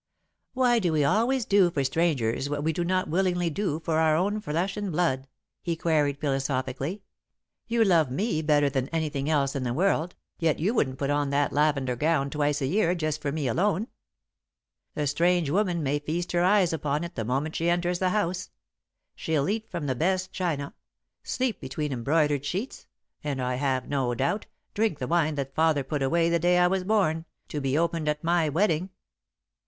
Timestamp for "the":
9.61-9.75, 14.95-15.05, 17.13-17.23, 17.99-18.09, 19.85-19.93, 24.97-25.05, 26.27-26.39